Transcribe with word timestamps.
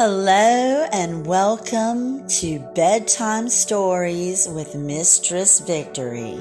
Hello 0.00 0.86
and 0.92 1.26
welcome 1.26 2.24
to 2.28 2.60
Bedtime 2.76 3.48
Stories 3.48 4.48
with 4.48 4.76
Mistress 4.76 5.58
Victory. 5.58 6.38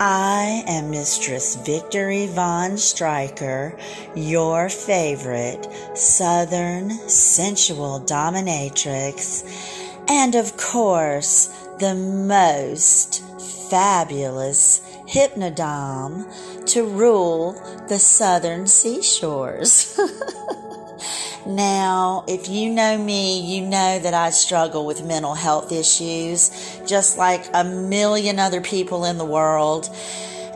I 0.00 0.64
am 0.66 0.90
Mistress 0.90 1.54
Victory 1.64 2.26
Von 2.26 2.76
Stryker, 2.76 3.78
your 4.16 4.68
favorite 4.68 5.64
Southern 5.94 6.90
sensual 7.08 8.00
dominatrix, 8.00 9.46
and 10.08 10.34
of 10.34 10.56
course, 10.56 11.46
the 11.78 11.94
most 11.94 13.22
fabulous 13.70 14.82
hypnodom 15.06 16.26
to 16.66 16.84
rule 16.84 17.52
the 17.88 18.00
southern 18.00 18.66
seashores. 18.66 20.00
Now, 21.46 22.24
if 22.28 22.48
you 22.48 22.70
know 22.70 22.96
me, 22.96 23.40
you 23.40 23.66
know 23.66 23.98
that 23.98 24.14
I 24.14 24.30
struggle 24.30 24.86
with 24.86 25.04
mental 25.04 25.34
health 25.34 25.72
issues, 25.72 26.50
just 26.86 27.18
like 27.18 27.48
a 27.52 27.64
million 27.64 28.38
other 28.38 28.60
people 28.60 29.04
in 29.04 29.18
the 29.18 29.24
world. 29.24 29.90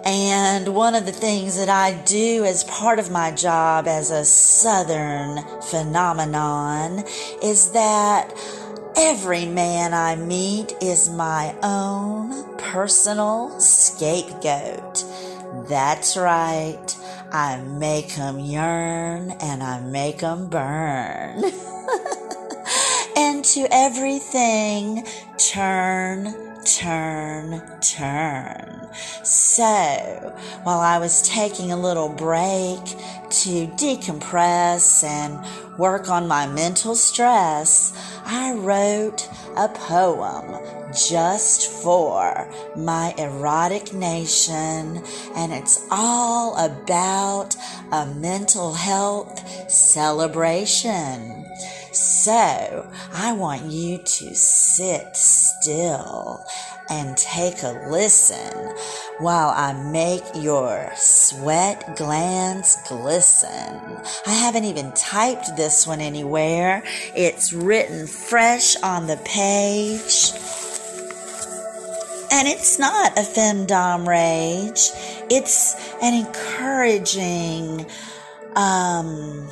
And 0.05 0.69
one 0.77 0.95
of 0.95 1.05
the 1.05 1.13
things 1.13 1.57
that 1.57 1.69
I 1.69 1.95
do 2.05 2.45
as 2.45 2.63
part 2.65 3.01
of 3.01 3.11
my 3.11 3.33
job 3.33 3.89
as 3.89 4.13
a 4.13 4.25
Southern 4.25 5.43
phenomenon 5.63 7.05
is 7.43 7.73
that 7.73 8.33
every 8.97 9.47
man 9.47 9.93
I 9.93 10.15
meet 10.15 10.75
is 10.81 11.11
my 11.11 11.57
own 11.65 12.57
personal 12.59 13.59
scapegoat. 13.59 15.05
That's 15.69 16.17
right. 16.17 16.97
I 17.33 17.57
make 17.57 18.19
'em 18.19 18.39
yearn 18.39 19.33
and 19.41 19.63
I 19.63 19.81
make 19.81 20.23
'em 20.23 20.49
burn. 20.49 21.45
and 23.17 23.45
to 23.45 23.67
everything, 23.71 25.05
turn, 25.37 26.35
turn, 26.65 27.63
turn. 27.81 28.89
So, 29.25 30.35
while 30.63 30.81
I 30.81 30.99
was 30.99 31.29
taking 31.29 31.73
a 31.73 31.77
little 31.77 32.09
break 32.09 32.85
to 33.43 33.67
decompress 33.77 35.05
and 35.05 35.39
work 35.79 36.09
on 36.09 36.29
my 36.29 36.47
mental 36.47 36.95
stress, 36.95 37.93
I 38.25 38.53
wrote 38.53 39.29
a 39.57 39.69
poem 39.69 40.76
just 40.95 41.71
for 41.71 42.49
my 42.77 43.15
erotic 43.19 43.93
nation, 43.93 45.03
and 45.35 45.53
it's 45.53 45.87
all 45.91 46.57
about 46.57 47.57
a 47.93 48.07
mental 48.07 48.75
health 48.75 49.71
celebration. 49.71 51.45
So, 51.93 52.91
I 53.13 53.33
want 53.33 53.63
you 53.63 53.99
to 53.99 54.35
sit 54.35 55.17
still 55.17 56.45
and 56.89 57.17
take 57.17 57.63
a 57.63 57.89
listen 57.91 58.75
while 59.19 59.49
I 59.49 59.73
make 59.73 60.23
your 60.35 60.93
sweat 60.95 61.97
glands 61.97 62.77
glisten. 62.87 63.81
I 64.27 64.33
haven't 64.33 64.65
even 64.65 64.93
typed 64.93 65.57
this 65.57 65.87
one 65.87 66.01
anywhere. 66.01 66.83
It's 67.15 67.53
written 67.53 68.07
fresh 68.07 68.77
on 68.83 69.07
the 69.07 69.17
page. 69.25 70.33
And 72.31 72.49
it's 72.49 72.79
not 72.79 73.17
a 73.19 73.23
femdom 73.23 74.07
rage. 74.07 74.91
It's 75.31 75.75
an 76.03 76.15
encouraging, 76.15 77.87
um, 78.55 79.49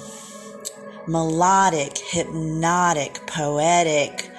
melodic, 1.06 1.98
hypnotic, 1.98 3.26
poetic, 3.26 4.30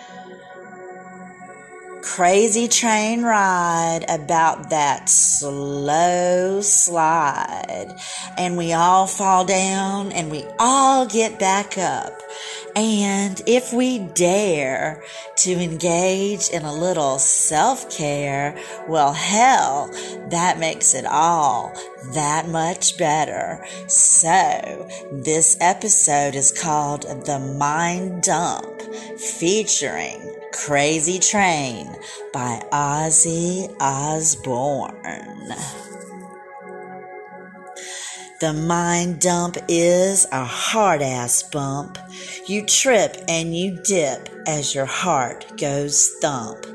crazy 2.06 2.68
train 2.68 3.24
ride 3.24 4.06
about 4.08 4.70
that 4.70 5.10
slow 5.10 6.62
slide. 6.62 7.94
And 8.38 8.56
we 8.56 8.74
all 8.74 9.08
fall 9.08 9.44
down 9.44 10.12
and 10.12 10.30
we 10.30 10.46
all 10.60 11.08
get 11.08 11.40
back 11.40 11.78
up. 11.80 12.14
And 12.76 13.42
if 13.48 13.74
we 13.74 14.00
dare 14.00 15.02
to 15.38 15.52
engage 15.52 16.50
in 16.50 16.64
a 16.64 16.74
little 16.74 17.18
self 17.18 17.90
care, 17.90 18.56
well, 18.88 19.14
hell, 19.14 19.90
that 20.30 20.60
makes 20.60 20.94
it 20.94 21.06
all 21.06 21.74
that 22.14 22.48
much 22.48 22.98
better. 22.98 23.66
So, 23.88 24.88
this 25.12 25.58
episode 25.60 26.36
is 26.36 26.52
called 26.52 27.04
The 27.26 27.40
Mind 27.40 28.24
Dump, 28.24 28.82
featuring 29.18 30.35
Crazy 30.56 31.20
Train 31.20 31.96
by 32.34 32.64
Ozzy 32.72 33.76
Osbourne. 33.80 35.54
The 38.40 38.54
mind 38.54 39.20
dump 39.20 39.58
is 39.68 40.26
a 40.32 40.46
hard 40.46 41.02
ass 41.02 41.44
bump. 41.44 42.00
You 42.48 42.66
trip 42.66 43.18
and 43.28 43.56
you 43.56 43.80
dip 43.84 44.30
as 44.48 44.74
your 44.74 44.86
heart 44.86 45.46
goes 45.58 46.10
thump. 46.22 46.66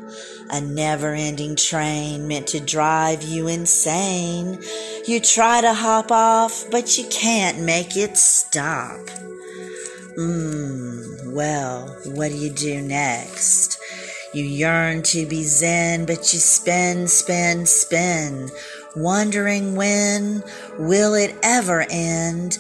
A 0.51 0.61
never 0.61 1.15
ending 1.15 1.57
train 1.57 2.29
meant 2.29 2.49
to 2.49 2.61
drive 2.61 3.23
you 3.23 3.49
insane. 3.49 4.59
You 5.07 5.21
try 5.21 5.63
to 5.63 5.73
hop 5.73 6.13
off, 6.13 6.67
but 6.71 6.99
you 6.99 7.09
can't 7.09 7.61
make 7.61 7.97
it 7.97 8.19
stop. 8.19 9.01
Mmm, 10.19 11.00
well, 11.41 11.89
what 12.05 12.29
do 12.29 12.37
you 12.37 12.51
do 12.51 12.83
next? 12.83 13.81
You 14.35 14.45
yearn 14.45 15.03
to 15.05 15.25
be 15.25 15.43
zen, 15.43 16.05
but 16.05 16.35
you 16.35 16.39
spin, 16.39 17.09
spin, 17.09 17.65
spin, 17.65 18.51
wondering 18.95 19.75
when 19.75 20.45
will 20.79 21.15
it 21.15 21.35
ever 21.43 21.87
end? 21.89 22.59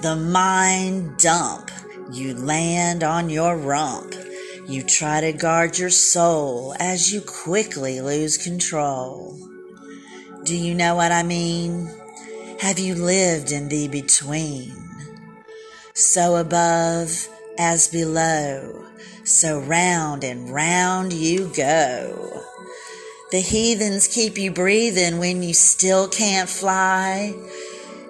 The 0.00 0.16
mind 0.16 1.18
dump. 1.18 1.70
You 2.10 2.34
land 2.34 3.04
on 3.04 3.30
your 3.30 3.56
rump. 3.56 4.12
You 4.66 4.82
try 4.82 5.20
to 5.20 5.32
guard 5.32 5.78
your 5.78 5.90
soul 5.90 6.74
as 6.80 7.12
you 7.12 7.20
quickly 7.20 8.00
lose 8.00 8.36
control. 8.38 9.38
Do 10.42 10.56
you 10.56 10.74
know 10.74 10.96
what 10.96 11.12
I 11.12 11.22
mean? 11.22 11.88
Have 12.58 12.80
you 12.80 12.96
lived 12.96 13.52
in 13.52 13.68
the 13.68 13.86
between? 13.86 14.74
So 15.94 16.34
above 16.34 17.28
as 17.60 17.88
below, 17.88 18.86
so 19.22 19.60
round 19.60 20.24
and 20.24 20.48
round 20.48 21.12
you 21.12 21.52
go. 21.54 22.42
The 23.30 23.40
heathens 23.40 24.08
keep 24.08 24.38
you 24.38 24.50
breathing 24.50 25.18
when 25.18 25.42
you 25.42 25.52
still 25.52 26.08
can't 26.08 26.48
fly. 26.48 27.34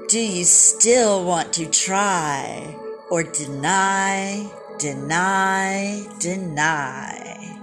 Do 0.09 0.21
you 0.21 0.45
still 0.45 1.25
want 1.25 1.53
to 1.55 1.69
try 1.69 2.77
or 3.11 3.25
deny, 3.25 4.49
deny, 4.79 6.07
deny? 6.21 7.59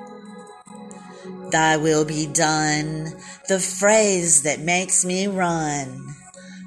Thy 1.52 1.78
will 1.78 2.04
be 2.04 2.28
done, 2.28 3.14
the 3.48 3.60
phrase 3.60 4.44
that 4.44 4.60
makes 4.60 5.06
me 5.06 5.28
run. 5.28 6.16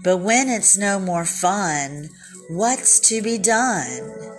But 0.03 0.17
when 0.17 0.49
it's 0.49 0.79
no 0.79 0.99
more 0.99 1.27
fun, 1.27 2.09
what's 2.49 2.99
to 3.11 3.21
be 3.21 3.37
done? 3.37 4.39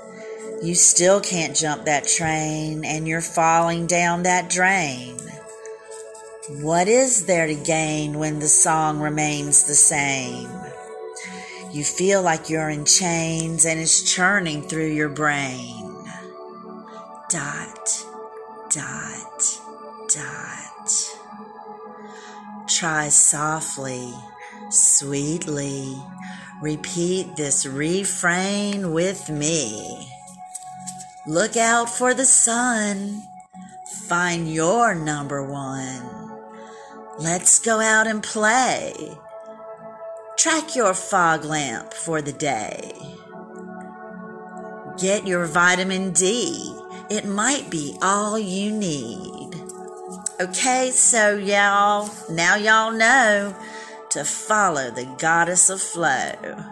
You 0.63 0.75
still 0.75 1.19
can't 1.19 1.55
jump 1.55 1.85
that 1.85 2.07
train 2.07 2.85
and 2.85 3.07
you're 3.07 3.19
falling 3.19 3.88
down 3.88 4.23
that 4.23 4.47
drain. 4.47 5.17
What 6.61 6.88
is 6.88 7.25
there 7.25 7.47
to 7.47 7.55
gain 7.55 8.19
when 8.19 8.38
the 8.38 8.47
song 8.47 9.00
remains 9.00 9.63
the 9.63 9.73
same? 9.73 10.50
You 11.71 11.83
feel 11.83 12.21
like 12.21 12.47
you're 12.47 12.69
in 12.69 12.85
chains 12.85 13.66
and 13.66 13.79
it's 13.79 14.13
churning 14.13 14.62
through 14.62 14.91
your 14.91 15.09
brain. 15.09 16.06
Dot, 17.30 18.06
dot, 18.69 19.59
dot. 20.13 20.91
Try 22.68 23.09
softly, 23.09 24.13
sweetly, 24.69 25.95
repeat 26.62 27.36
this 27.36 27.65
refrain 27.65 28.91
with 28.94 29.27
me. 29.27 30.11
Look 31.27 31.56
out 31.56 31.88
for 31.88 32.15
the 32.15 32.25
sun. 32.25 33.21
Find 34.07 34.51
your 34.51 34.95
number 34.95 35.44
one. 35.44 36.01
Let's 37.19 37.59
go 37.59 37.79
out 37.79 38.07
and 38.07 38.23
play. 38.23 38.94
Track 40.39 40.75
your 40.75 40.95
fog 40.95 41.45
lamp 41.45 41.94
for 41.94 42.23
the 42.23 42.31
day. 42.31 42.94
Get 44.97 45.27
your 45.27 45.45
vitamin 45.45 46.12
D. 46.12 46.75
It 47.12 47.25
might 47.25 47.69
be 47.69 47.95
all 48.01 48.39
you 48.39 48.71
need. 48.71 49.51
Okay, 50.39 50.89
so 50.89 51.38
y'all, 51.38 52.09
now 52.31 52.56
y'all 52.56 52.91
know 52.91 53.56
to 54.09 54.25
follow 54.25 54.89
the 54.89 55.06
goddess 55.19 55.69
of 55.69 55.79
flow. 55.79 56.70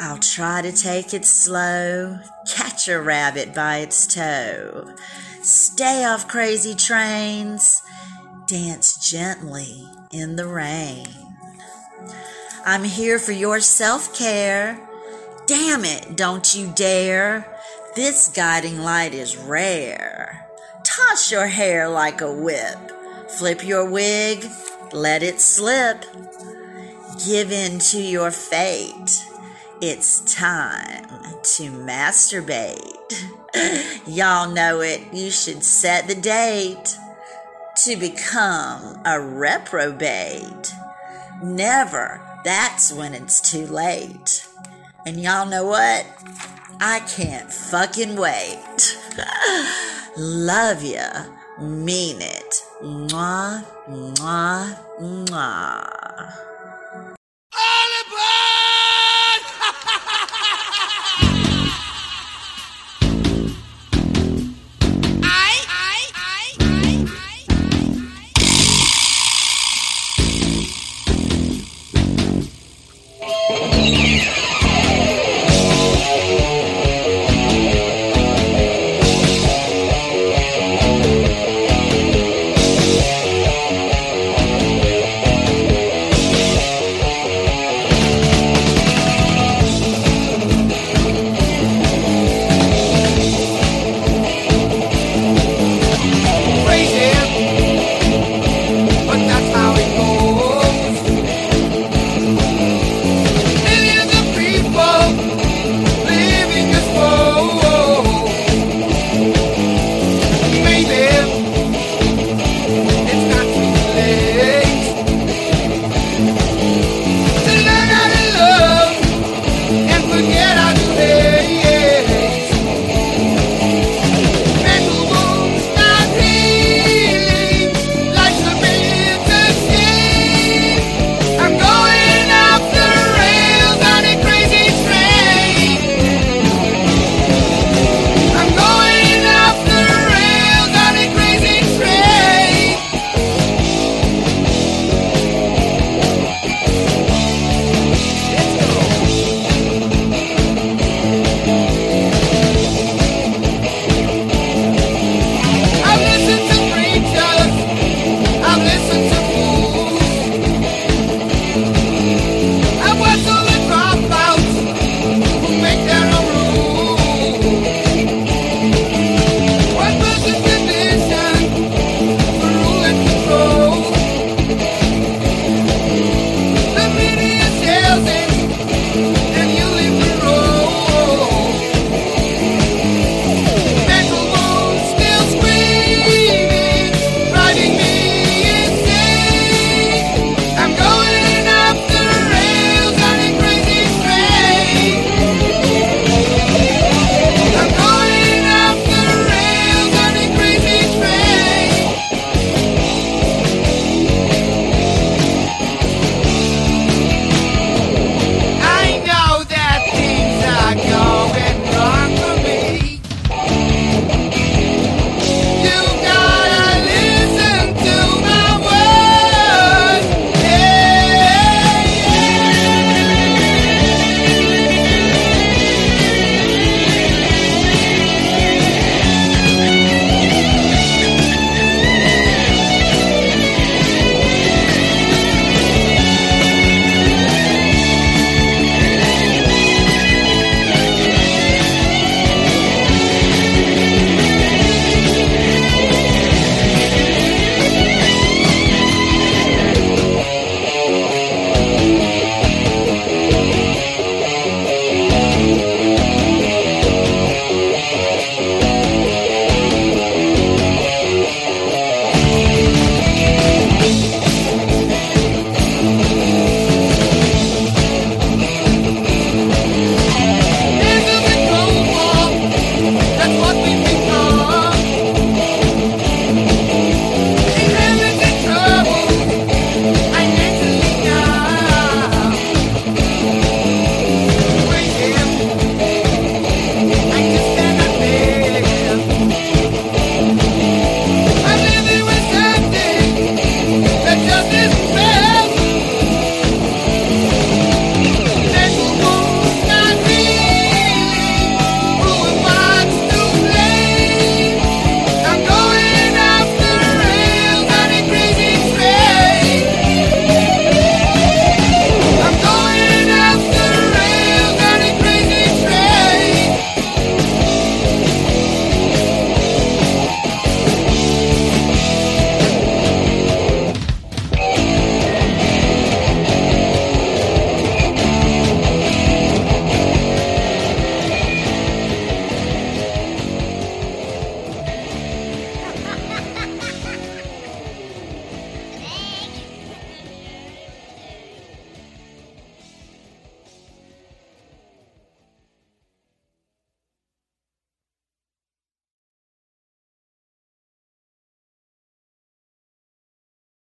I'll 0.00 0.18
try 0.18 0.62
to 0.62 0.70
take 0.70 1.12
it 1.12 1.24
slow, 1.24 2.18
catch 2.46 2.88
a 2.88 3.00
rabbit 3.00 3.52
by 3.52 3.78
its 3.78 4.06
toe, 4.06 4.94
stay 5.42 6.04
off 6.04 6.28
crazy 6.28 6.74
trains, 6.74 7.82
dance 8.46 8.96
gently 9.10 9.84
in 10.12 10.36
the 10.36 10.46
rain. 10.46 11.08
I'm 12.64 12.84
here 12.84 13.18
for 13.18 13.32
your 13.32 13.60
self 13.60 14.16
care. 14.16 14.78
Damn 15.46 15.84
it, 15.84 16.16
don't 16.16 16.54
you 16.54 16.72
dare. 16.76 17.58
This 17.96 18.28
guiding 18.28 18.80
light 18.80 19.14
is 19.14 19.36
rare. 19.36 20.46
Toss 20.84 21.32
your 21.32 21.46
hair 21.46 21.88
like 21.88 22.20
a 22.20 22.32
whip. 22.32 22.78
Flip 23.38 23.64
your 23.66 23.90
wig, 23.90 24.46
let 24.92 25.22
it 25.22 25.40
slip. 25.40 26.04
Give 27.26 27.50
in 27.50 27.78
to 27.80 28.00
your 28.00 28.30
fate. 28.30 29.24
It's 29.80 30.34
time 30.34 31.06
to 31.06 31.70
masturbate. 31.70 33.14
Y'all 34.08 34.50
know 34.52 34.80
it. 34.80 35.00
You 35.12 35.30
should 35.30 35.62
set 35.62 36.08
the 36.08 36.16
date 36.16 36.96
to 37.84 37.96
become 37.96 39.00
a 39.06 39.20
reprobate. 39.20 40.74
Never. 41.44 42.20
That's 42.44 42.92
when 42.92 43.14
it's 43.14 43.40
too 43.40 43.66
late. 43.66 44.48
And 45.06 45.22
y'all 45.22 45.46
know 45.46 45.64
what? 45.64 46.06
I 46.80 46.98
can't 47.00 47.52
fucking 47.52 48.16
wait. 48.16 48.98
Love 50.16 50.82
ya. 50.82 51.26
Mean 51.60 52.20
it. 52.20 52.62
Mwah, 52.82 53.64
mwah, 53.88 54.76
mwah. 55.00 56.47